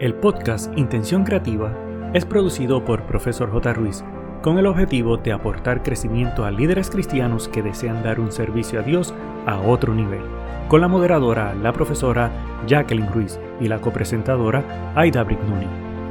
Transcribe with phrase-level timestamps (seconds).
[0.00, 1.76] El podcast Intención Creativa
[2.14, 3.74] es producido por Profesor J.
[3.74, 4.02] Ruiz
[4.40, 8.82] con el objetivo de aportar crecimiento a líderes cristianos que desean dar un servicio a
[8.82, 9.12] Dios
[9.44, 10.22] a otro nivel,
[10.68, 12.32] con la moderadora, la profesora
[12.66, 15.66] Jacqueline Ruiz y la copresentadora Aida Brignoni.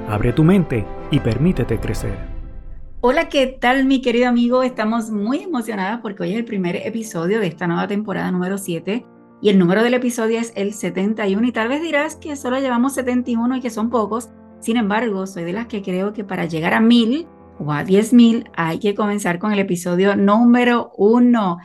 [0.08, 2.16] Abre tu mente y permítete crecer.
[3.02, 4.62] Hola, ¿qué tal mi querido amigo?
[4.62, 9.04] Estamos muy emocionadas porque hoy es el primer episodio de esta nueva temporada número 7
[9.42, 12.93] y el número del episodio es el 71 y tal vez dirás que solo llevamos
[12.93, 14.29] 71 y que son pocos.
[14.60, 17.25] Sin embargo, soy de las que creo que para llegar a 1000
[17.60, 21.57] o a 10.000 hay que comenzar con el episodio número 1.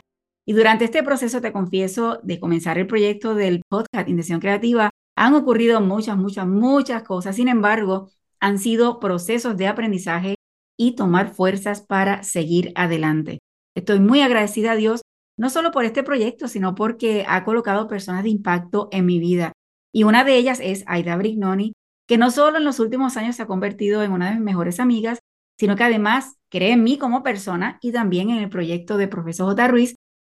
[0.45, 5.33] Y durante este proceso te confieso de comenzar el proyecto del podcast Intención Creativa, han
[5.33, 7.35] ocurrido muchas, muchas, muchas cosas.
[7.35, 10.35] Sin embargo, han sido procesos de aprendizaje
[10.77, 13.39] y tomar fuerzas para seguir adelante.
[13.75, 15.01] Estoy muy agradecida a Dios
[15.37, 19.51] no solo por este proyecto, sino porque ha colocado personas de impacto en mi vida.
[19.91, 21.73] Y una de ellas es Aida Brignoni,
[22.07, 24.79] que no solo en los últimos años se ha convertido en una de mis mejores
[24.79, 25.19] amigas,
[25.57, 29.47] sino que además cree en mí como persona y también en el proyecto de Profesor
[29.47, 29.67] J.
[29.67, 29.95] Ruiz.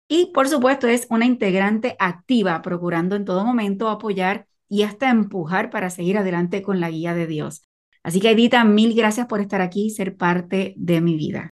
[0.07, 5.69] Y por supuesto es una integrante activa, procurando en todo momento apoyar y hasta empujar
[5.69, 7.63] para seguir adelante con la guía de Dios.
[8.03, 11.49] Así que Edita, mil gracias por estar aquí y ser parte de mi vida.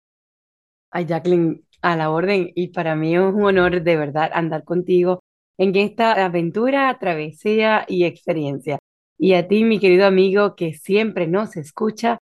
[0.91, 5.23] Ay, Jacqueline, a la orden y para mí es un honor de verdad andar contigo
[5.59, 8.79] en esta aventura, travesía y experiencia.
[9.19, 12.19] Y a ti, mi querido amigo que siempre nos escucha,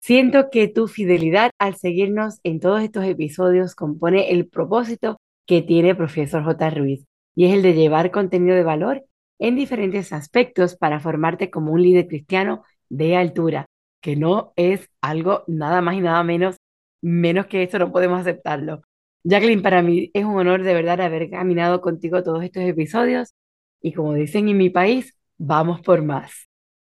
[0.00, 5.94] siento que tu fidelidad al seguirnos en todos estos episodios compone el propósito que tiene
[5.94, 6.70] Profesor J.
[6.70, 9.04] Ruiz y es el de llevar contenido de valor
[9.38, 13.66] en diferentes aspectos para formarte como un líder cristiano de altura,
[14.00, 16.56] que no es algo nada más y nada menos
[17.02, 18.82] menos que esto no podemos aceptarlo.
[19.24, 23.34] Jacqueline, para mí es un honor de verdad haber caminado contigo todos estos episodios
[23.80, 26.48] y como dicen en mi país, vamos por más.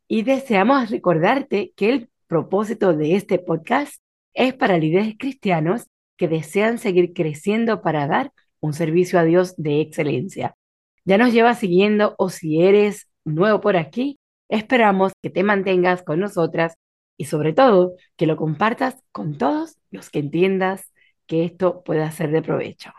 [0.07, 3.97] Y deseamos recordarte que el propósito de este podcast
[4.35, 5.87] es para líderes cristianos
[6.17, 10.57] que desean seguir creciendo para dar un servicio a Dios de excelencia.
[11.05, 14.19] Ya nos llevas siguiendo o si eres nuevo por aquí,
[14.49, 16.77] esperamos que te mantengas con nosotras
[17.17, 19.79] y sobre todo que lo compartas con todos
[20.11, 20.93] que entiendas
[21.27, 22.93] que esto pueda ser de provecho.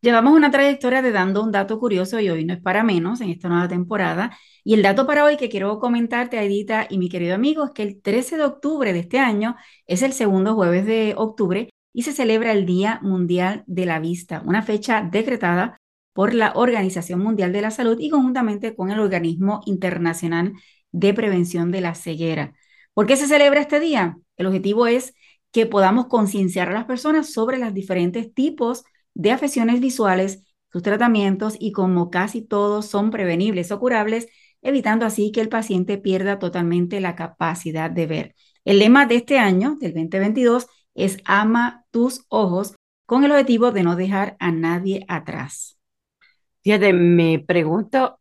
[0.00, 3.30] Llevamos una trayectoria de dando un dato curioso y hoy no es para menos en
[3.30, 4.36] esta nueva temporada.
[4.62, 7.82] Y el dato para hoy que quiero comentarte, Aidita y mi querido amigo, es que
[7.84, 12.12] el 13 de octubre de este año es el segundo jueves de octubre y se
[12.12, 15.80] celebra el Día Mundial de la Vista, una fecha decretada
[16.12, 20.52] por la Organización Mundial de la Salud y conjuntamente con el Organismo Internacional
[20.92, 22.52] de Prevención de la Ceguera.
[22.92, 24.18] ¿Por qué se celebra este día?
[24.36, 25.14] El objetivo es
[25.54, 28.84] que podamos concienciar a las personas sobre los diferentes tipos
[29.14, 34.28] de afecciones visuales, sus tratamientos y como casi todos son prevenibles o curables,
[34.62, 38.34] evitando así que el paciente pierda totalmente la capacidad de ver.
[38.64, 42.74] El lema de este año, del 2022, es Ama tus ojos,
[43.06, 45.78] con el objetivo de no dejar a nadie atrás.
[46.62, 48.18] Fíjate, me pregunto,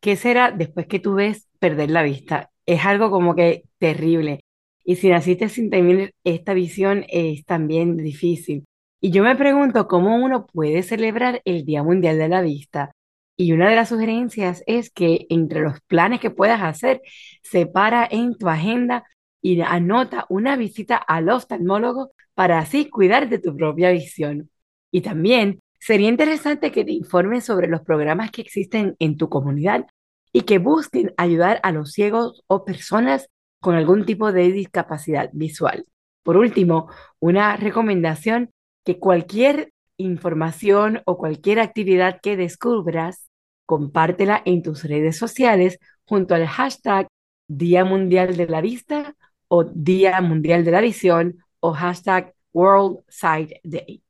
[0.00, 2.50] ¿qué será después que tú ves perder la vista?
[2.66, 4.40] es algo como que terrible.
[4.88, 8.64] Y si naciste sin tener esta visión es también difícil.
[9.00, 12.92] Y yo me pregunto cómo uno puede celebrar el Día Mundial de la Vista.
[13.36, 17.02] Y una de las sugerencias es que entre los planes que puedas hacer,
[17.42, 19.04] separa en tu agenda
[19.42, 24.50] y anota una visita al oftalmólogo para así cuidar de tu propia visión.
[24.92, 29.86] Y también sería interesante que te informes sobre los programas que existen en tu comunidad
[30.32, 33.28] y que busquen ayudar a los ciegos o personas
[33.66, 35.86] con algún tipo de discapacidad visual.
[36.22, 36.88] Por último,
[37.18, 38.52] una recomendación
[38.84, 43.28] que cualquier información o cualquier actividad que descubras,
[43.66, 47.08] compártela en tus redes sociales junto al hashtag
[47.48, 49.16] Día Mundial de la Vista
[49.48, 54.00] o Día Mundial de la Visión o hashtag World Sight Day.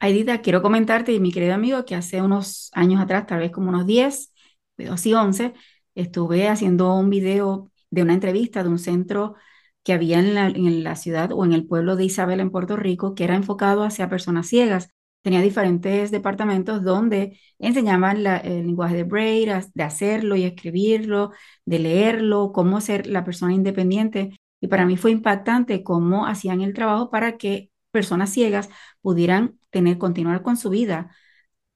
[0.00, 3.86] Aidita, quiero comentarte, mi querido amigo, que hace unos años atrás, tal vez como unos
[3.86, 4.32] 10,
[4.78, 5.54] y 11,
[5.94, 9.34] estuve haciendo un video de una entrevista de un centro
[9.82, 12.76] que había en la, en la, ciudad o en el pueblo de Isabel en Puerto
[12.76, 14.90] Rico, que era enfocado hacia personas ciegas.
[15.22, 21.32] Tenía diferentes departamentos donde enseñaban el lenguaje de Braille, de hacerlo y escribirlo,
[21.64, 24.38] de leerlo, cómo ser la persona independiente.
[24.60, 28.68] Y para mí fue impactante cómo hacían el trabajo para que personas ciegas
[29.00, 31.10] pudieran tener, continuar con su vida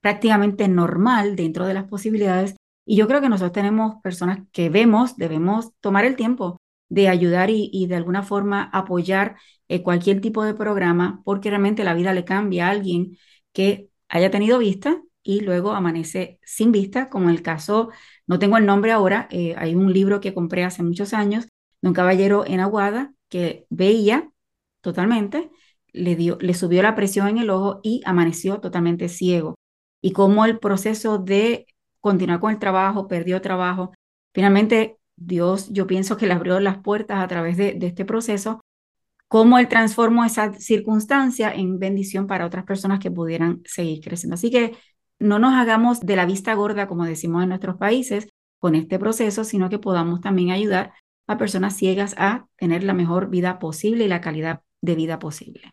[0.01, 5.17] prácticamente normal dentro de las posibilidades y yo creo que nosotros tenemos personas que vemos,
[5.17, 9.37] debemos tomar el tiempo de ayudar y, de alguna forma apoyar
[9.69, 13.17] eh, cualquier tipo de programa, porque realmente la vida le cambia a alguien
[13.53, 17.91] que haya tenido vista y luego amanece sin vista, como el caso,
[18.27, 21.47] no tengo el nombre ahora, eh, hay un libro que compré hace muchos años
[21.81, 24.31] de un caballero en Aguada que veía
[24.83, 25.51] totalmente,
[25.93, 29.55] le, dio, le subió la presión en el ojo y amaneció totalmente ciego.
[30.03, 31.67] Y como el proceso de
[32.03, 33.95] continuar con el trabajo, perdió trabajo,
[34.35, 38.61] finalmente Dios, yo pienso que le abrió las puertas a través de, este proceso,
[39.29, 44.35] cómo Él transformó esa circunstancia en bendición para otras personas que pudieran seguir creciendo.
[44.35, 44.77] Así que
[45.19, 48.29] no nos hagamos de la vista gorda, como decimos en nuestros países,
[48.59, 50.93] con este proceso, sino que podamos también ayudar
[51.29, 55.73] a personas ciegas a tener la mejor vida posible y la calidad de vida posible.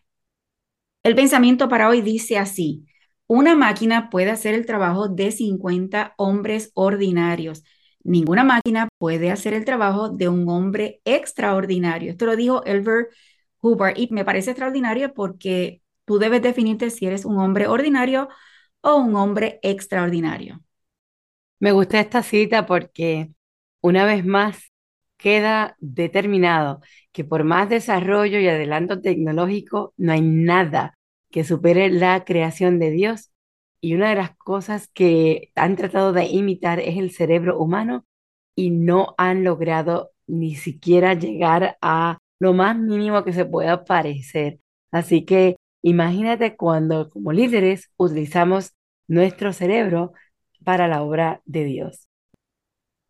[1.02, 2.84] El pensamiento para hoy dice así,
[3.30, 7.62] una máquina puede hacer el trabajo de 50 hombres ordinarios.
[8.02, 12.10] Ninguna máquina puede hacer el trabajo de un hombre extraordinario.
[12.10, 13.06] Esto lo dijo Elver
[13.62, 18.28] Hubbard y me parece extraordinario porque tú debes definirte si eres un hombre ordinario
[18.80, 20.60] o un hombre extraordinario.
[21.60, 23.30] Me gusta esta cita porque
[23.80, 24.72] una vez más
[25.16, 26.80] queda determinado
[27.12, 30.98] que por más desarrollo y adelanto tecnológico, no hay nada
[31.30, 33.30] que supere la creación de Dios.
[33.80, 38.04] Y una de las cosas que han tratado de imitar es el cerebro humano
[38.54, 44.60] y no han logrado ni siquiera llegar a lo más mínimo que se pueda parecer.
[44.90, 48.72] Así que imagínate cuando como líderes utilizamos
[49.08, 50.12] nuestro cerebro
[50.64, 52.06] para la obra de Dios.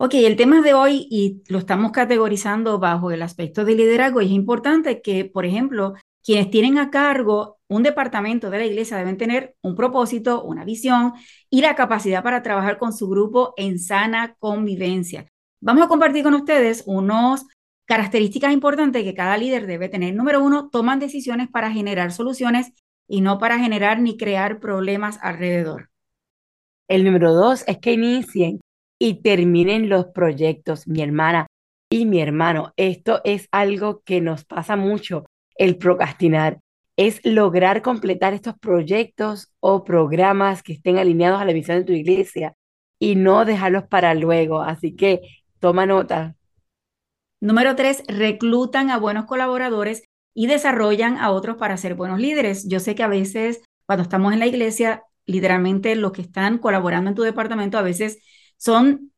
[0.03, 4.23] Ok, el tema de hoy y lo estamos categorizando bajo el aspecto de liderazgo.
[4.23, 8.97] Y es importante que, por ejemplo, quienes tienen a cargo un departamento de la iglesia
[8.97, 11.13] deben tener un propósito, una visión
[11.49, 15.27] y la capacidad para trabajar con su grupo en sana convivencia.
[15.61, 17.47] Vamos a compartir con ustedes unas
[17.87, 20.15] características importantes que cada líder debe tener.
[20.15, 22.73] Número uno, toman decisiones para generar soluciones
[23.09, 25.91] y no para generar ni crear problemas alrededor.
[26.89, 28.61] El número dos es que inicien
[28.99, 31.47] y terminen los proyectos, mi hermana
[31.91, 32.73] y mi hermano.
[32.77, 35.25] Esto es algo que nos pasa mucho,
[35.61, 36.59] el procrastinar.
[36.97, 41.93] Es lograr completar estos proyectos o programas que estén alineados a la visión de tu
[41.93, 42.55] iglesia
[42.99, 44.63] y no dejarlos para luego.
[44.63, 45.21] Así que
[45.61, 46.35] toma nota.
[47.41, 50.03] Número tres, reclutan a buenos colaboradores
[50.35, 52.67] y desarrollan a otros para ser buenos líderes.
[52.67, 57.11] Yo sé que a veces cuando estamos en la iglesia, literalmente los que están colaborando
[57.11, 58.19] en tu departamento a veces
[58.57, 59.13] son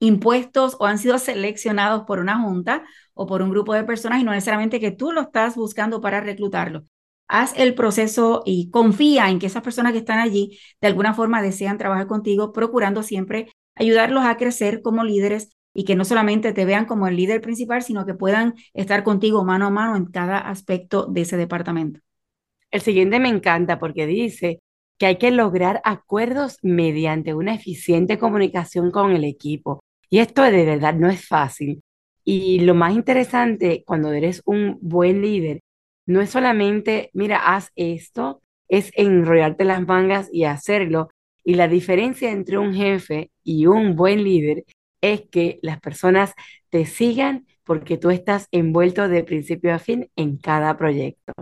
[0.00, 2.84] impuestos o han sido seleccionados por una junta
[3.18, 6.20] o por un grupo de personas y no necesariamente que tú lo estás buscando para
[6.20, 6.84] reclutarlo.
[7.26, 11.42] Haz el proceso y confía en que esas personas que están allí de alguna forma
[11.42, 16.64] desean trabajar contigo, procurando siempre ayudarlos a crecer como líderes y que no solamente te
[16.64, 20.38] vean como el líder principal, sino que puedan estar contigo mano a mano en cada
[20.38, 22.00] aspecto de ese departamento.
[22.70, 24.60] El siguiente me encanta porque dice,
[24.98, 29.80] que hay que lograr acuerdos mediante una eficiente comunicación con el equipo.
[30.10, 31.82] Y esto de verdad no es fácil.
[32.30, 35.62] Y lo más interesante cuando eres un buen líder,
[36.04, 41.08] no es solamente, mira, haz esto, es enrollarte las mangas y hacerlo.
[41.42, 44.64] Y la diferencia entre un jefe y un buen líder
[45.00, 46.34] es que las personas
[46.68, 51.32] te sigan porque tú estás envuelto de principio a fin en cada proyecto.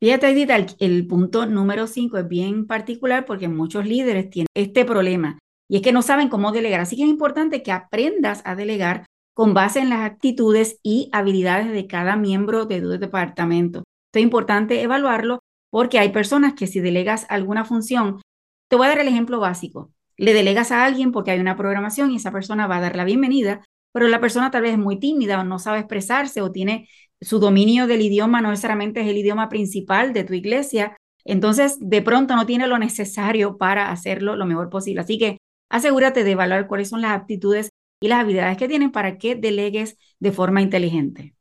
[0.00, 5.38] Fíjate, Edith, el, punto número 5 es bien particular porque muchos líderes tienen este problema
[5.66, 6.80] y es que no saben cómo delegar.
[6.80, 9.06] Así que es importante que aprendas a delegar
[9.40, 13.78] con base en las actitudes y habilidades de cada miembro de tu departamento.
[13.78, 15.38] Esto es importante evaluarlo
[15.70, 18.20] porque hay personas que si delegas alguna función,
[18.68, 19.94] te voy a dar el ejemplo básico.
[20.18, 23.06] Le delegas a alguien porque hay una programación y esa persona va a dar la
[23.06, 26.86] bienvenida, pero la persona tal vez es muy tímida o no sabe expresarse o tiene
[27.18, 32.02] su dominio del idioma no necesariamente es el idioma principal de tu iglesia, entonces de
[32.02, 35.00] pronto no tiene lo necesario para hacerlo lo mejor posible.
[35.00, 35.38] Así que
[35.70, 37.69] asegúrate de evaluar cuáles son las aptitudes
[38.00, 41.34] y las habilidades que tienen para que delegues de forma inteligente.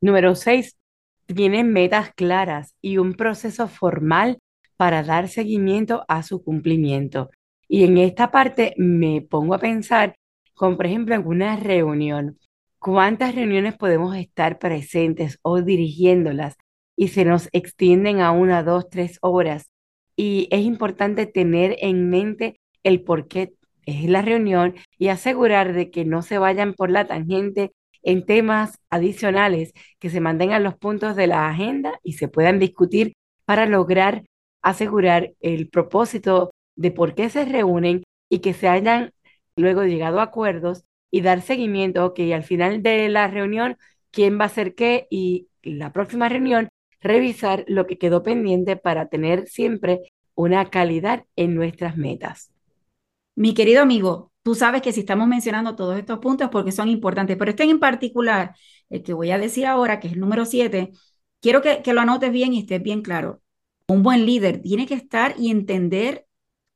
[0.00, 0.76] Número seis,
[1.26, 4.38] tienen metas claras y un proceso formal
[4.76, 7.30] para dar seguimiento a su cumplimiento.
[7.68, 10.16] Y en esta parte me pongo a pensar
[10.54, 12.38] con, por ejemplo, en una reunión
[12.78, 16.56] cuántas reuniones podemos estar presentes o dirigiéndolas
[16.96, 19.70] y se nos extienden a una, dos, tres horas.
[20.16, 23.52] Y es importante tener en mente el por qué
[23.86, 28.78] es la reunión y asegurar de que no se vayan por la tangente en temas
[28.90, 33.14] adicionales, que se mantengan los puntos de la agenda y se puedan discutir
[33.46, 34.24] para lograr
[34.60, 39.12] asegurar el propósito de por qué se reúnen y que se hayan
[39.56, 43.78] luego llegado a acuerdos y dar seguimiento, ok, al final de la reunión,
[44.10, 46.68] quién va a hacer qué y la próxima reunión,
[47.00, 52.52] revisar lo que quedó pendiente para tener siempre una calidad en nuestras metas.
[53.34, 57.36] Mi querido amigo, tú sabes que si estamos mencionando todos estos puntos porque son importantes,
[57.36, 58.54] pero este en particular,
[58.88, 60.92] el que voy a decir ahora, que es el número 7,
[61.40, 63.42] quiero que, lo anotes bien y estés bien claro.
[63.88, 66.26] Un buen líder tiene que estar y entender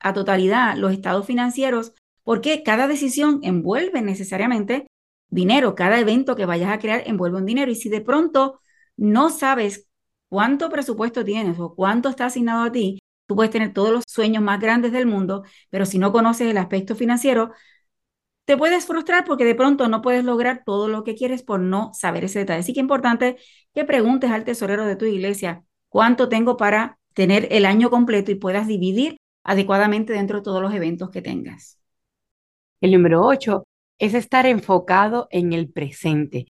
[0.01, 1.93] a totalidad los estados financieros
[2.25, 4.87] porque cada decisión envuelve necesariamente
[5.29, 8.61] dinero, cada evento que vayas a crear envuelve un dinero y si de pronto
[8.97, 9.89] no sabes
[10.29, 14.43] cuánto presupuesto tienes o cuánto está asignado a ti, tú puedes tener todos los sueños
[14.43, 17.53] más grandes del mundo, pero si no conoces el aspecto financiero,
[18.45, 21.93] te puedes frustrar porque de pronto no puedes lograr todo lo que quieres por no
[21.95, 22.61] saber ese detalle.
[22.61, 23.37] Así que es importante
[23.75, 28.35] que preguntes al tesorero de tu iglesia cuánto tengo para tener el año completo y
[28.35, 31.79] puedas dividir adecuadamente dentro de todos los eventos que tengas.
[32.81, 33.65] El número 8
[33.99, 36.47] es estar enfocado en el presente,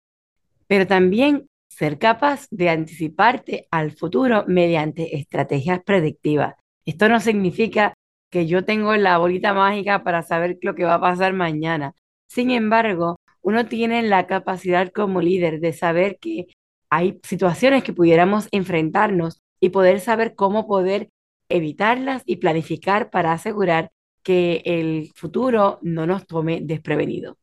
[0.66, 6.54] pero también ser capaz de anticiparte al futuro mediante estrategias predictivas.
[6.84, 7.94] Esto no significa
[8.30, 11.94] que yo tengo la bolita mágica para saber lo que va a pasar mañana.
[12.28, 16.46] Sin embargo, uno tiene la capacidad como líder de saber que
[16.90, 21.10] hay situaciones que pudiéramos enfrentarnos y poder saber cómo poder
[21.48, 23.90] evitarlas y planificar para asegurar
[24.22, 27.36] que el futuro no nos tome desprevenido.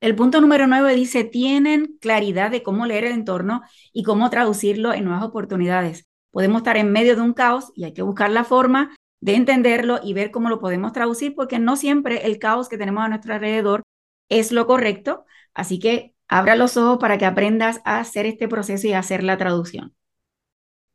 [0.00, 3.62] El punto número nueve dice, tienen claridad de cómo leer el entorno
[3.92, 6.06] y cómo traducirlo en nuevas oportunidades.
[6.30, 10.00] Podemos estar en medio de un caos y hay que buscar la forma de entenderlo
[10.02, 13.34] y ver cómo lo podemos traducir, porque no siempre el caos que tenemos a nuestro
[13.34, 13.82] alrededor
[14.28, 15.24] es lo correcto.
[15.54, 19.22] Así que abra los ojos para que aprendas a hacer este proceso y a hacer
[19.22, 19.94] la traducción.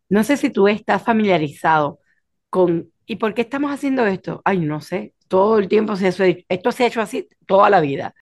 [0.10, 2.00] No sé si tú estás familiarizado
[2.50, 4.42] con, ¿y por qué estamos haciendo esto?
[4.46, 6.08] Ay, no sé, todo el tiempo se
[6.48, 8.16] esto se ha hecho así toda la vida.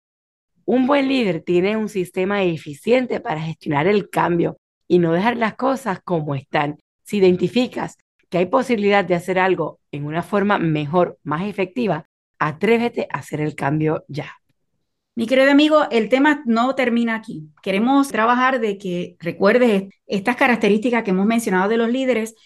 [0.65, 5.55] Un buen líder tiene un sistema eficiente para gestionar el cambio y no dejar las
[5.57, 6.79] cosas como están.
[7.11, 7.99] Si identificas
[8.29, 12.07] que hay posibilidad de hacer algo en una forma mejor, más efectiva,
[12.39, 14.37] atrévete a hacer el cambio ya.
[15.17, 17.49] Mi querido amigo, el tema no termina aquí.
[17.65, 22.37] Queremos trabajar de que recuerdes estas características que hemos mencionado de los líderes,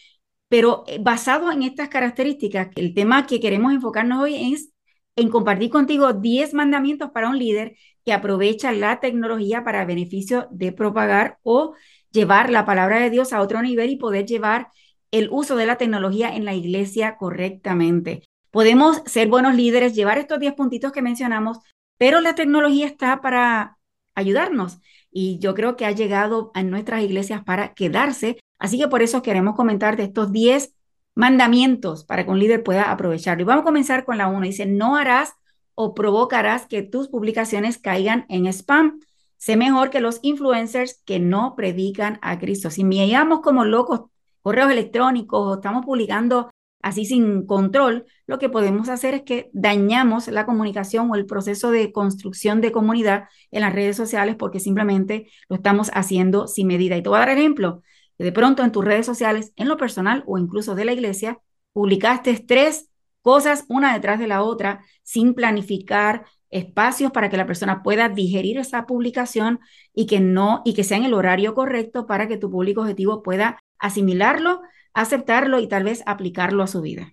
[0.48, 4.70] pero eh, basado en estas características, el tema que queremos enfocarnos hoy es
[5.14, 10.72] en compartir contigo 10 mandamientos para un líder que aprovecha la tecnología para beneficio de
[10.72, 11.74] propagar o
[12.14, 14.68] llevar la palabra de Dios a otro nivel y poder llevar
[15.10, 18.22] el uso de la tecnología en la iglesia correctamente.
[18.50, 21.58] Podemos ser buenos líderes, llevar estos 10 puntitos que mencionamos,
[21.98, 23.78] pero la tecnología está para
[24.14, 24.78] ayudarnos
[25.10, 28.38] y yo creo que ha llegado a nuestras iglesias para quedarse.
[28.58, 30.72] Así que por eso queremos comentar de estos 10
[31.14, 33.42] mandamientos para que un líder pueda aprovecharlo.
[33.42, 34.40] Y vamos a comenzar con la 1.
[34.46, 35.34] Dice, no harás
[35.74, 39.00] o provocarás que tus publicaciones caigan en spam.
[39.44, 42.70] Sé mejor que los influencers que no predican a Cristo.
[42.70, 44.04] Si enviamos como locos
[44.40, 46.48] correos electrónicos o estamos publicando
[46.80, 51.70] así sin control, lo que podemos hacer es que dañamos la comunicación o el proceso
[51.70, 56.96] de construcción de comunidad en las redes sociales porque simplemente lo estamos haciendo sin medida.
[56.96, 57.82] Y te voy a dar ejemplo.
[58.16, 61.38] De pronto en tus redes sociales, en lo personal o incluso de la iglesia,
[61.74, 62.88] publicaste tres
[63.20, 66.24] cosas una detrás de la otra sin planificar
[66.54, 69.60] espacios para que la persona pueda digerir esa publicación
[69.92, 73.22] y que no y que sea en el horario correcto para que tu público objetivo
[73.22, 74.62] pueda asimilarlo,
[74.94, 77.12] aceptarlo y tal vez aplicarlo a su vida.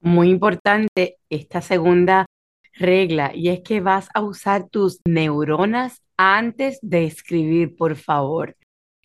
[0.00, 2.26] Muy importante esta segunda
[2.74, 8.56] regla y es que vas a usar tus neuronas antes de escribir, por favor.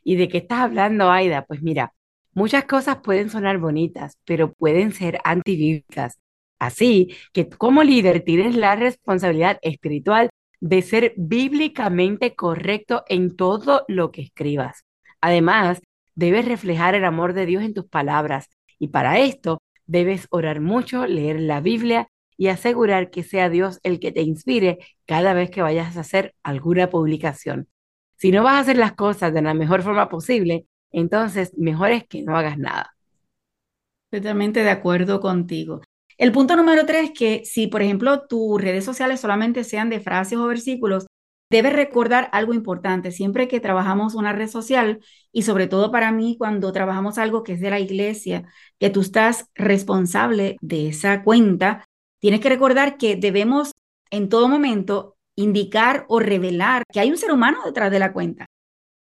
[0.04, 1.46] ¿Y de qué estás hablando, Aida?
[1.46, 1.94] Pues mira,
[2.36, 6.18] Muchas cosas pueden sonar bonitas, pero pueden ser antibíblicas.
[6.60, 10.30] Así que como líder tienes la responsabilidad espiritual
[10.60, 14.86] de ser bíblicamente correcto en todo lo que escribas.
[15.20, 15.82] Además,
[16.16, 21.06] debes reflejar el amor de Dios en tus palabras y para esto debes orar mucho,
[21.06, 22.08] leer la Biblia
[22.38, 26.34] y asegurar que sea Dios el que te inspire cada vez que vayas a hacer
[26.44, 27.68] alguna publicación.
[28.16, 32.06] Si no vas a hacer las cosas de la mejor forma posible, entonces, mejor es
[32.08, 32.96] que no hagas nada.
[34.10, 35.82] Totalmente de acuerdo contigo.
[36.18, 40.00] El punto número tres es que si, por ejemplo, tus redes sociales solamente sean de
[40.00, 41.08] frases o versículos,
[41.50, 43.12] debes recordar algo importante.
[43.12, 45.00] Siempre que trabajamos una red social,
[45.32, 48.44] y sobre todo para mí cuando trabajamos algo que es de la iglesia,
[48.80, 51.86] que tú estás responsable de esa cuenta,
[52.20, 53.72] tienes que recordar que debemos
[54.10, 58.46] en todo momento indicar o revelar que hay un ser humano detrás de la cuenta.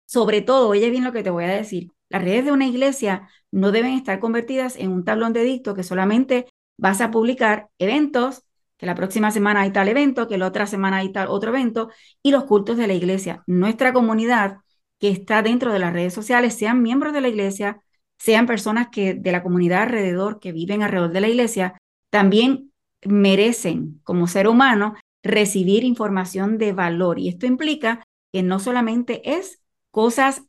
[0.07, 3.29] Sobre todo, oye bien lo que te voy a decir, las redes de una iglesia
[3.51, 8.45] no deben estar convertidas en un tablón de dicto que solamente vas a publicar eventos,
[8.77, 11.91] que la próxima semana hay tal evento, que la otra semana hay tal otro evento,
[12.23, 13.43] y los cultos de la iglesia.
[13.47, 14.59] Nuestra comunidad
[14.99, 17.83] que está dentro de las redes sociales, sean miembros de la iglesia,
[18.19, 21.77] sean personas que de la comunidad alrededor, que viven alrededor de la iglesia,
[22.09, 22.73] también
[23.05, 27.19] merecen como ser humano recibir información de valor.
[27.19, 29.61] Y esto implica que no solamente es
[29.91, 30.43] cosas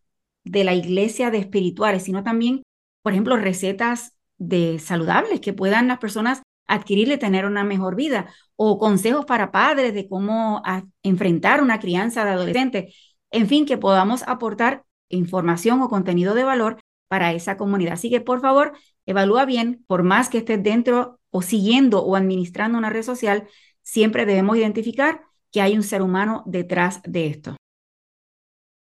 [0.43, 2.61] de la iglesia de espirituales, sino también,
[3.01, 4.12] por ejemplo, recetas
[4.47, 9.51] de saludables que puedan las personas adquirir y tener una mejor vida, o consejos para
[9.51, 10.61] padres de cómo
[11.01, 12.95] enfrentar una crianza de adolescentes,
[13.31, 17.93] en fin, que podamos aportar información o contenido de valor para esa comunidad.
[17.93, 18.73] Así que, por favor,
[19.05, 23.47] evalúa bien, por más que estés dentro o siguiendo o administrando una red social,
[23.81, 25.21] siempre debemos identificar
[25.51, 27.57] que hay un ser humano detrás de esto.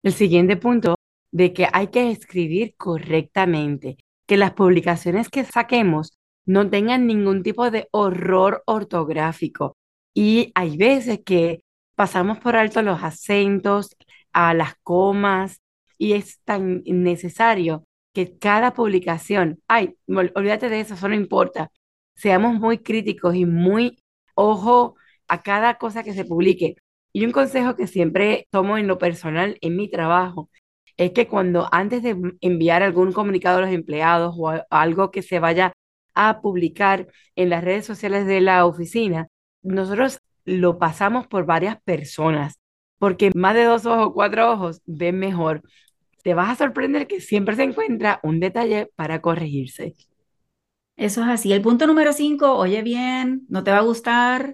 [0.03, 0.95] El siguiente punto
[1.31, 7.71] de que hay que escribir correctamente, que las publicaciones que saquemos no tengan ningún tipo
[7.71, 9.77] de horror ortográfico.
[10.13, 11.63] Y hay veces que
[11.95, 13.95] pasamos por alto los acentos,
[14.33, 15.61] a las comas,
[15.97, 21.69] y es tan necesario que cada publicación, ay, olvídate de eso, eso no importa,
[22.15, 23.97] seamos muy críticos y muy
[24.35, 24.95] ojo
[25.27, 26.75] a cada cosa que se publique.
[27.13, 30.49] Y un consejo que siempre tomo en lo personal en mi trabajo
[30.97, 35.39] es que cuando antes de enviar algún comunicado a los empleados o algo que se
[35.39, 35.73] vaya
[36.13, 39.27] a publicar en las redes sociales de la oficina,
[39.61, 42.59] nosotros lo pasamos por varias personas,
[42.99, 45.61] porque más de dos ojos, cuatro ojos ven mejor.
[46.23, 49.95] Te vas a sorprender que siempre se encuentra un detalle para corregirse.
[50.95, 51.51] Eso es así.
[51.53, 54.53] El punto número cinco, oye bien, no te va a gustar,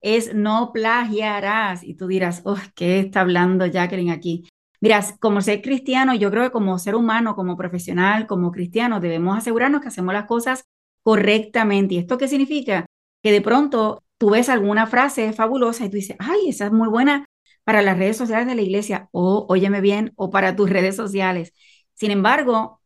[0.00, 1.82] es no plagiarás.
[1.82, 4.44] Y tú dirás, oh, ¿qué está hablando Jacqueline aquí?
[4.82, 9.38] Miras, como ser cristiano, yo creo que como ser humano, como profesional, como cristiano, debemos
[9.38, 10.64] asegurarnos que hacemos las cosas
[11.04, 11.94] correctamente.
[11.94, 12.86] ¿Y esto qué significa?
[13.22, 16.88] Que de pronto tú ves alguna frase fabulosa y tú dices, ay, esa es muy
[16.88, 17.26] buena
[17.62, 21.52] para las redes sociales de la iglesia, o óyeme bien, o para tus redes sociales.
[21.94, 22.80] Sin embargo,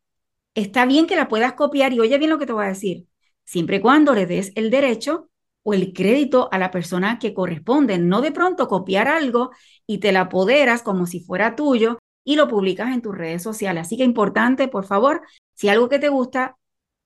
[0.54, 3.06] está bien que la puedas copiar y oye bien lo que te voy a decir,
[3.44, 5.30] siempre y cuando le des el derecho
[5.68, 9.50] o el crédito a la persona que corresponde, no de pronto copiar algo
[9.84, 13.82] y te la apoderas como si fuera tuyo y lo publicas en tus redes sociales.
[13.82, 15.22] Así que importante, por favor,
[15.54, 16.56] si algo que te gusta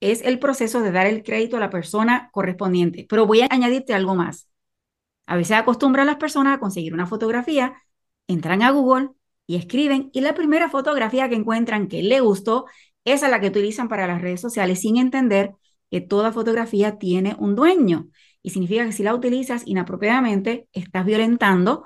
[0.01, 3.07] es el proceso de dar el crédito a la persona correspondiente.
[3.09, 4.47] Pero voy a añadirte algo más.
[5.25, 7.75] A veces acostumbran las personas a conseguir una fotografía,
[8.27, 9.09] entran a Google
[9.47, 12.67] y escriben y la primera fotografía que encuentran que le gustó
[13.07, 15.55] esa es la que utilizan para las redes sociales sin entender
[15.91, 18.09] que toda fotografía tiene un dueño.
[18.43, 21.85] Y significa que si la utilizas inapropiadamente, estás violentando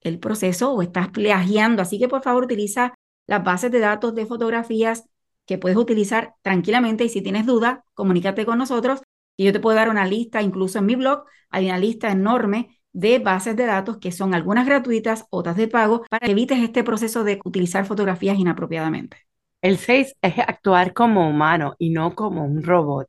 [0.00, 1.82] el proceso o estás plagiando.
[1.82, 2.94] Así que por favor utiliza
[3.26, 5.08] las bases de datos de fotografías
[5.46, 9.00] que puedes utilizar tranquilamente y si tienes duda, comunícate con nosotros
[9.36, 12.78] y yo te puedo dar una lista, incluso en mi blog hay una lista enorme
[12.92, 16.82] de bases de datos que son algunas gratuitas, otras de pago, para que evites este
[16.82, 19.18] proceso de utilizar fotografías inapropiadamente.
[19.62, 23.08] El 6 es actuar como humano y no como un robot.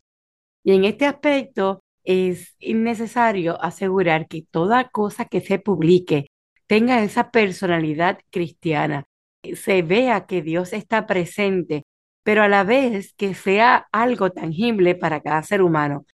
[0.63, 6.31] Y en este aspecto es necesario asegurar que toda cosa que se publique
[6.65, 9.05] tenga esa personalidad cristiana,
[9.55, 11.83] se vea que Dios está presente,
[12.23, 16.05] pero a la vez que sea algo tangible para cada ser humano.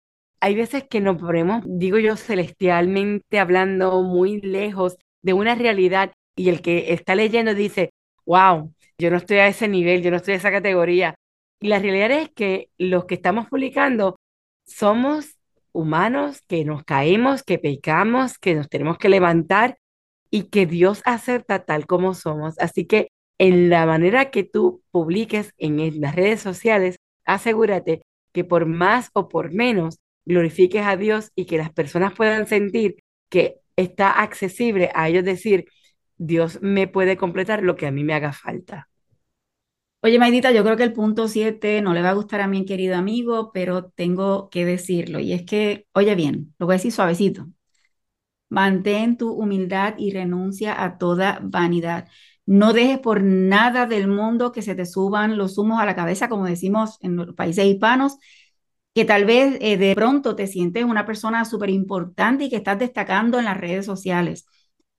[0.41, 6.49] Hay veces que nos ponemos, digo yo, celestialmente hablando muy lejos de una realidad y
[6.49, 7.91] el que está leyendo dice,
[8.25, 11.15] wow, yo no estoy a ese nivel, yo no estoy a esa categoría.
[11.61, 14.17] Y la realidad es que los que estamos publicando
[14.65, 15.35] somos
[15.75, 19.77] humanos que nos caemos, que pecamos, que nos tenemos que levantar
[20.31, 22.57] y que Dios acepta tal como somos.
[22.59, 28.65] Así que en la manera que tú publiques en las redes sociales, asegúrate que por
[28.65, 32.97] más o por menos glorifiques a Dios y que las personas puedan sentir
[33.29, 35.65] que está accesible a ellos decir,
[36.17, 38.89] Dios me puede completar lo que a mí me haga falta.
[40.05, 42.63] Oye, Maidita, yo creo que el punto 7 no le va a gustar a mi
[42.63, 45.19] querido amigo, pero tengo que decirlo.
[45.19, 47.47] Y es que, oye bien, lo voy a decir suavecito.
[48.49, 52.07] Mantén tu humildad y renuncia a toda vanidad.
[52.45, 56.29] No dejes por nada del mundo que se te suban los humos a la cabeza,
[56.29, 58.17] como decimos en los países hispanos,
[58.93, 62.79] que tal vez eh, de pronto te sientes una persona súper importante y que estás
[62.79, 64.45] destacando en las redes sociales.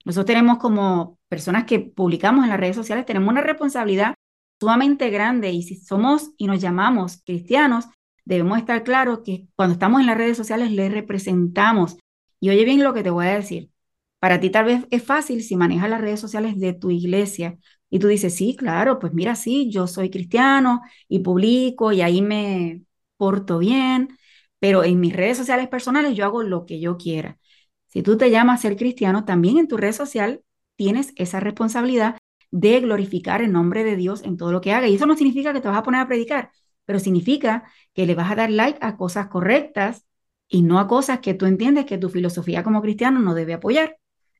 [0.05, 4.15] Nosotros tenemos como personas que publicamos en las redes sociales, tenemos una responsabilidad
[4.59, 7.85] sumamente grande y si somos y nos llamamos cristianos,
[8.25, 11.97] debemos estar claros que cuando estamos en las redes sociales le representamos.
[12.39, 13.71] Y oye bien lo que te voy a decir.
[14.19, 17.57] Para ti tal vez es fácil si manejas las redes sociales de tu iglesia
[17.89, 22.21] y tú dices, sí, claro, pues mira, sí, yo soy cristiano y publico y ahí
[22.21, 22.83] me
[23.17, 24.17] porto bien,
[24.59, 27.37] pero en mis redes sociales personales yo hago lo que yo quiera.
[27.87, 30.43] Si tú te llamas ser cristiano, también en tu red social
[30.75, 32.17] tienes esa responsabilidad
[32.51, 34.87] de glorificar el nombre de Dios en todo lo que haga.
[34.87, 36.51] Y eso no significa que te vas a poner a predicar.
[36.85, 40.05] pero significa que le vas a dar like a cosas correctas
[40.47, 43.97] y no a cosas que tú entiendes que tu filosofía como cristiano no debe apoyar.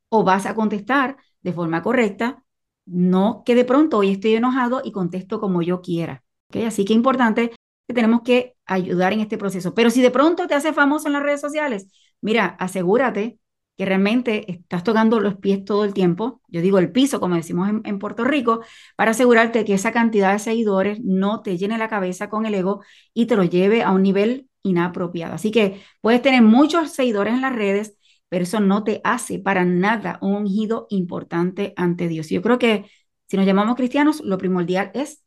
[0.10, 2.44] O vas a contestar de forma correcta,
[2.86, 6.24] no que de pronto hoy estoy enojado y contesto como yo quiera.
[6.50, 6.64] ¿okay?
[6.66, 7.52] Así que importante
[7.88, 9.74] que tenemos que ayudar en este proceso.
[9.74, 11.88] Pero si de pronto te haces famoso en las redes sociales,
[12.22, 13.40] mira, asegúrate
[13.78, 17.70] que realmente estás tocando los pies todo el tiempo, yo digo el piso, como decimos
[17.70, 18.62] en, Puerto Rico,
[18.96, 22.82] para asegurarte que esa cantidad de seguidores no te llene la cabeza con el ego
[23.14, 25.36] y te lo lleve a un nivel inapropiado.
[25.36, 27.98] Así que puedes tener muchos seguidores en las redes,
[28.30, 32.30] pero eso no te hace para nada un ungido importante ante Dios.
[32.30, 32.86] Yo creo que
[33.28, 35.24] si nos llamamos cristianos, lo primordial es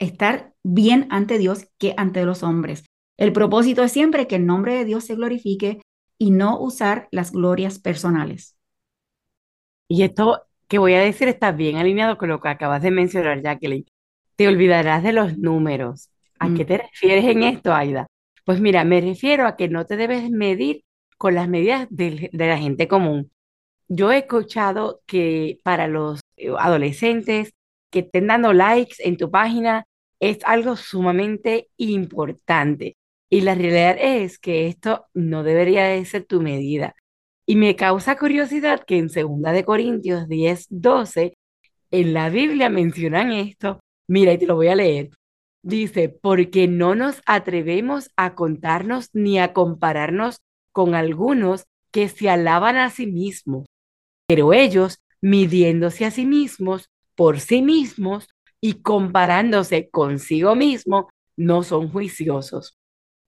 [0.00, 2.84] estar bien ante Dios que ante los hombres.
[3.16, 5.80] El propósito es siempre que el nombre de Dios se glorifique
[6.18, 8.56] y no usar las glorias personales.
[9.88, 13.40] Y esto que voy a decir está bien alineado con lo que acabas de mencionar,
[13.40, 13.86] Jacqueline.
[14.36, 16.10] Te olvidarás de los números.
[16.38, 16.66] ¿A qué mm.
[16.66, 18.06] te refieres en esto, Aida?
[18.44, 20.84] Pues mira, me refiero a que no te debes medir
[21.16, 23.30] con las medidas de, de la gente común.
[23.88, 27.52] Yo he escuchado que para los eh, adolescentes
[27.90, 29.84] que estén dando likes en tu página
[30.20, 32.97] es algo sumamente importante.
[33.30, 36.94] Y la realidad es que esto no debería de ser tu medida.
[37.46, 41.34] Y me causa curiosidad que en 2 de Corintios 10, 12,
[41.90, 43.80] en la Biblia mencionan esto.
[44.08, 45.10] Mira, y te lo voy a leer.
[45.62, 50.38] Dice, porque no nos atrevemos a contarnos ni a compararnos
[50.72, 53.66] con algunos que se alaban a sí mismos,
[54.26, 58.28] pero ellos, midiéndose a sí mismos por sí mismos
[58.60, 62.77] y comparándose consigo mismo, no son juiciosos.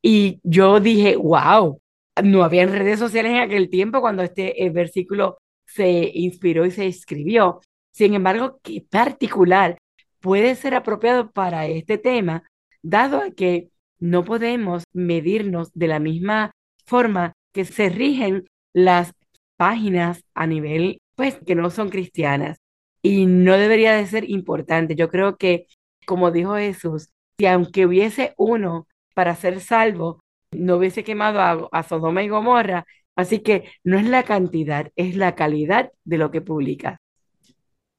[0.02, 1.80] Y yo dije, wow,
[2.22, 6.86] no había redes sociales en aquel tiempo cuando este eh, versículo se inspiró y se
[6.86, 7.60] escribió.
[7.92, 9.78] Sin embargo, qué particular
[10.20, 12.44] puede ser apropiado para este tema,
[12.82, 16.52] dado que no podemos medirnos de la misma
[16.86, 19.12] forma que se rigen las
[19.56, 22.58] páginas a nivel, pues, que no son cristianas.
[23.02, 24.94] Y no debería de ser importante.
[24.94, 25.66] Yo creo que,
[26.06, 27.08] como dijo Jesús,
[27.38, 30.20] si aunque hubiese uno para ser salvo,
[30.52, 32.86] no hubiese quemado a, Sodoma y Gomorra.
[33.16, 36.98] Así que no es la cantidad, es la calidad de lo que publicas.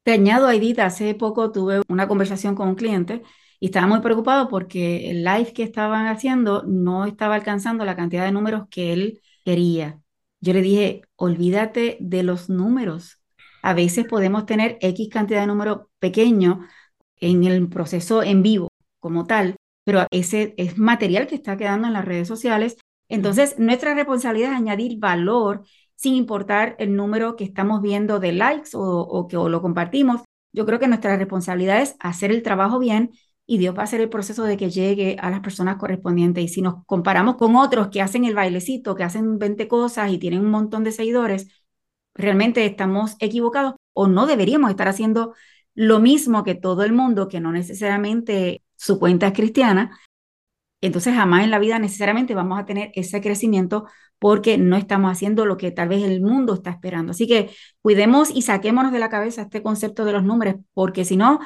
[0.04, 3.22] Te añado, Aidita, hace poco tuve una conversación con un cliente
[3.60, 8.26] y estaba muy preocupado porque el live que estaban haciendo no estaba alcanzando la cantidad
[8.26, 10.00] de números que él quería.
[10.40, 13.20] Yo le dije, olvídate de los números.
[13.62, 16.58] A veces podemos tener X cantidad de números pequeños
[17.18, 18.70] en el proceso en vivo
[19.00, 22.78] como tal, pero ese es material que está quedando en las redes sociales.
[23.10, 25.64] Entonces, nuestra responsabilidad es añadir valor
[25.96, 30.22] sin importar el número que estamos viendo de likes o, que lo compartimos.
[30.54, 33.12] Yo creo que nuestra responsabilidad es hacer el trabajo bien
[33.46, 36.44] y Dios va a hacer el proceso de que llegue a las personas correspondientes.
[36.44, 40.18] Y si nos comparamos con otros que hacen el bailecito, que hacen 20 cosas y
[40.18, 41.48] tienen un montón de seguidores,
[42.16, 45.34] realmente estamos equivocados o no deberíamos estar haciendo
[45.74, 50.00] lo mismo que todo el mundo, que no necesariamente su cuenta es cristiana,
[50.82, 53.86] entonces jamás en la vida necesariamente vamos a tener ese crecimiento
[54.18, 57.12] porque no estamos haciendo lo que tal vez el mundo está esperando.
[57.12, 61.16] Así que cuidemos y saquémonos de la cabeza este concepto de los números, porque si
[61.16, 61.40] no,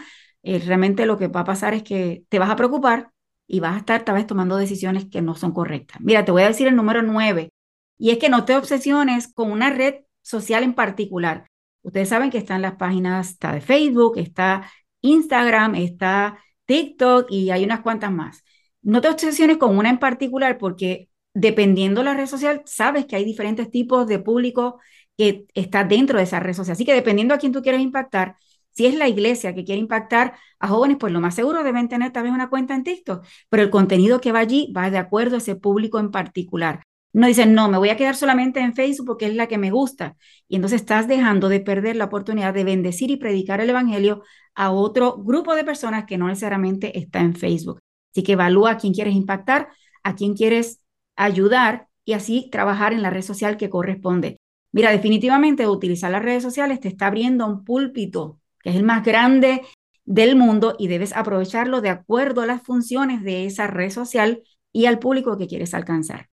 [0.43, 3.11] eh, realmente lo que va a pasar es que te vas a preocupar
[3.47, 5.99] y vas a estar tal vez tomando decisiones que no son correctas.
[5.99, 7.51] Mira, te voy a decir el número nueve,
[7.97, 11.47] y es que no te obsesiones con una red social en particular.
[11.81, 14.69] Ustedes saben que están las páginas, está de Facebook, está
[15.01, 18.43] Instagram, está TikTok y hay unas cuantas más.
[18.81, 23.15] No te obsesiones con una en particular porque dependiendo de la red social, sabes que
[23.15, 24.79] hay diferentes tipos de público
[25.17, 26.73] que está dentro de esa red social.
[26.73, 28.35] Así que dependiendo a quién tú quieres impactar,
[28.71, 32.11] si es la iglesia que quiere impactar a jóvenes, pues lo más seguro deben tener
[32.11, 35.37] vez una cuenta en TikTok, pero el contenido que va allí va de acuerdo a
[35.39, 36.81] ese público en particular.
[37.15, 39.71] No dicen, no, me voy a quedar solamente en Facebook porque es la que me
[39.71, 40.17] gusta.
[40.49, 44.23] Y entonces estás dejando de perder la oportunidad de bendecir y predicar el Evangelio
[44.53, 47.79] a otro grupo de personas que no necesariamente está en Facebook.
[48.11, 49.69] Así que evalúa a quién quieres impactar,
[50.03, 50.81] a quién quieres
[51.15, 54.35] ayudar y así trabajar en la red social que corresponde.
[54.73, 59.05] Mira, definitivamente utilizar las redes sociales te está abriendo un púlpito, que es el más
[59.05, 59.61] grande
[60.03, 64.87] del mundo y debes aprovecharlo de acuerdo a las funciones de esa red social y
[64.87, 66.27] al público que quieres alcanzar.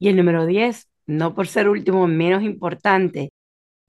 [0.00, 3.32] Y el número 10, no por ser último, menos importante,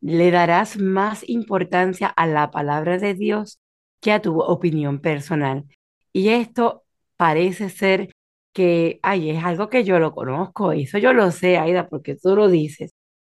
[0.01, 3.59] le darás más importancia a la palabra de Dios
[4.01, 5.65] que a tu opinión personal.
[6.13, 6.83] Y esto
[7.17, 8.11] parece ser
[8.53, 12.35] que, ay, es algo que yo lo conozco, eso yo lo sé, Aida, porque tú
[12.35, 12.93] lo dices.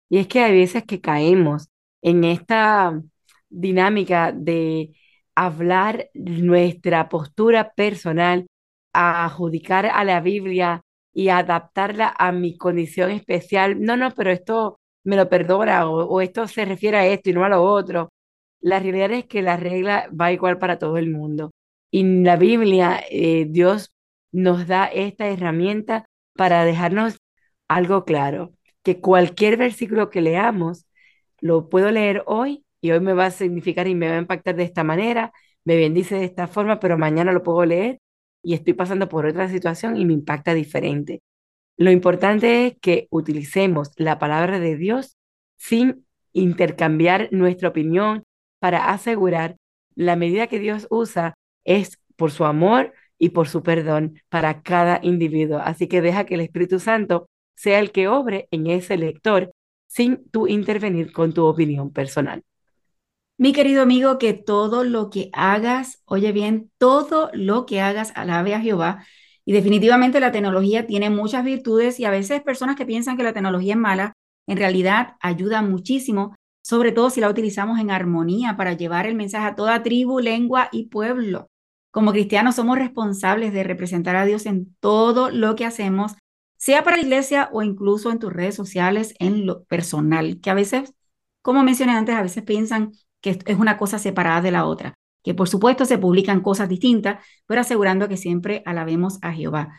[0.10, 1.70] Y es que hay veces que caemos
[2.02, 3.02] en esta
[3.50, 4.94] dinámica de
[5.36, 8.48] hablar nuestra postura personal
[8.94, 10.82] a adjudicar a la Biblia
[11.16, 13.82] y adaptarla a mi condición especial.
[13.82, 17.46] No, no, pero esto me lo perdona o, esto se refiere a esto y no
[17.46, 18.12] a lo otro.
[18.62, 21.52] La realidad es que la regla va igual para todo el mundo.
[21.92, 23.92] Y en la Biblia, eh, Dios
[24.32, 27.18] nos da esta herramienta para dejarnos
[27.70, 30.86] algo claro, que cualquier versículo que leamos,
[31.40, 34.56] lo puedo leer hoy y hoy me va a significar y me va a impactar
[34.56, 35.32] de esta manera,
[35.64, 38.00] me bendice de esta forma, pero mañana lo puedo leer
[38.46, 41.24] y estoy pasando por otra situación y me impacta diferente.
[41.78, 45.18] Lo importante es que utilicemos la palabra de Dios
[45.58, 48.24] sin intercambiar nuestra opinión
[48.60, 49.58] para asegurar
[49.96, 55.00] la medida que Dios usa es por su amor y por su perdón para cada
[55.02, 55.60] individuo.
[55.60, 59.52] Así que deja que el Espíritu Santo sea el que obre en ese lector
[59.88, 62.44] sin tú intervenir con tu opinión personal.
[63.38, 68.56] Mi querido amigo, que todo lo que hagas, oye bien, todo lo que hagas alabe
[68.56, 69.06] a Jehová.
[69.44, 73.34] Y definitivamente la tecnología tiene muchas virtudes y a veces personas que piensan que la
[73.34, 74.14] tecnología es mala,
[74.48, 79.48] en realidad ayuda muchísimo, sobre todo si la utilizamos en armonía para llevar el mensaje
[79.48, 81.48] a toda tribu, lengua y pueblo.
[81.92, 86.14] Como cristianos somos responsables de representar a Dios en todo lo que hacemos,
[86.58, 90.54] sea para la iglesia o incluso en tus redes sociales, en lo personal, que a
[90.54, 90.94] veces,
[91.42, 92.94] como mencioné antes, a veces piensan
[93.26, 97.26] que es una cosa separada de la otra, que por supuesto se publican cosas distintas,
[97.48, 99.74] pero asegurando que siempre alabemos a Jehová.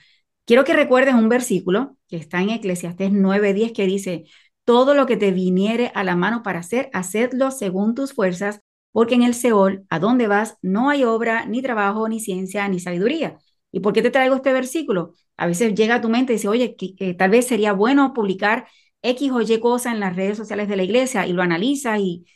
[0.44, 4.24] Quiero que recuerdes un versículo que está en Eclesiastés 9:10 que dice,
[4.64, 9.14] todo lo que te viniere a la mano para hacer, hacedlo según tus fuerzas, porque
[9.14, 13.38] en el Seol, a donde vas, no hay obra, ni trabajo, ni ciencia, ni sabiduría.
[13.70, 15.12] ¿Y por qué te traigo este versículo?
[15.36, 18.66] A veces llega a tu mente y dice, oye, que, tal vez sería bueno publicar
[19.02, 22.26] X o Y cosa en las redes sociales de la iglesia y lo analiza y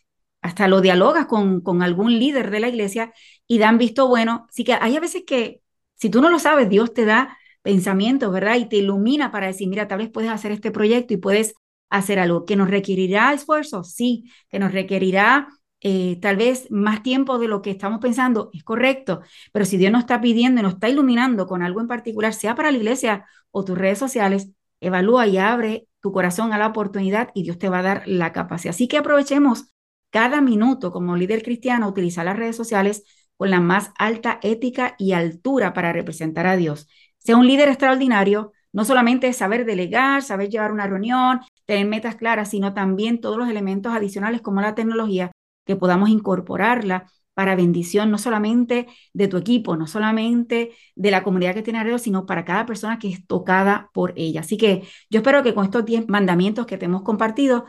[0.43, 3.13] hasta lo dialogas con, con algún líder de la iglesia
[3.47, 4.47] y dan visto bueno.
[4.49, 5.61] Así que hay a veces que,
[5.95, 8.57] si tú no lo sabes, Dios te da pensamientos, ¿verdad?
[8.57, 11.55] Y te ilumina para decir, mira, tal vez puedes hacer este proyecto y puedes
[11.91, 15.49] hacer algo que nos requerirá esfuerzo, sí, que nos requerirá
[15.81, 19.23] eh, tal vez más tiempo de lo que estamos pensando, es correcto,
[19.53, 22.55] pero si Dios nos está pidiendo y nos está iluminando con algo en particular, sea
[22.55, 24.51] para la iglesia o tus redes sociales,
[24.81, 28.33] evalúa y abre tu corazón a la oportunidad y Dios te va a dar la
[28.33, 28.75] capacidad.
[28.75, 29.70] Así que aprovechemos
[30.11, 33.05] cada minuto como líder cristiano, utilizar las redes sociales
[33.37, 36.89] con la más alta ética y altura para representar a Dios.
[37.19, 42.51] Sea un líder extraordinario, no solamente saber delegar, saber llevar una reunión, tener metas claras,
[42.51, 45.33] sino también todos los elementos adicionales como la tecnología
[45.65, 51.55] que podamos incorporarla para bendición no solamente de tu equipo, no solamente de la comunidad
[51.55, 54.41] que tiene alrededor, sino para cada persona que es tocada por ella.
[54.41, 57.67] Así que yo espero que con estos 10 mandamientos que te hemos compartido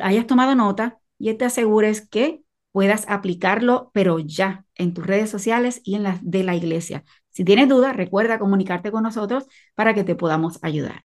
[0.00, 5.80] hayas tomado nota y te asegures que puedas aplicarlo, pero ya en tus redes sociales
[5.84, 7.04] y en las de la iglesia.
[7.28, 11.02] Si tienes dudas, recuerda comunicarte con nosotros para que te podamos ayudar.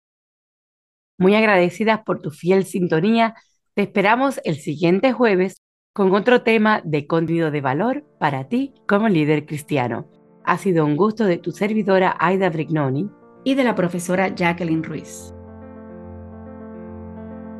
[1.17, 3.35] Muy agradecidas por tu fiel sintonía.
[3.75, 5.61] Te esperamos el siguiente jueves
[5.93, 10.09] con otro tema de contenido de valor para ti como líder cristiano.
[10.45, 13.09] Ha sido un gusto de tu servidora Aida Brignoni
[13.43, 15.33] y de la profesora Jacqueline Ruiz.